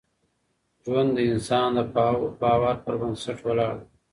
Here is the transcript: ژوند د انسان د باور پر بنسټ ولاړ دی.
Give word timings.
ژوند 0.83 1.09
د 1.15 1.19
انسان 1.31 1.67
د 1.77 1.79
باور 2.41 2.73
پر 2.85 2.93
بنسټ 3.01 3.37
ولاړ 3.45 3.73
دی. 3.79 3.87